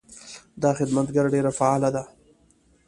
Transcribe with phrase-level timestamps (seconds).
[0.61, 2.03] دا خدمتګر ډېر فعاله ده.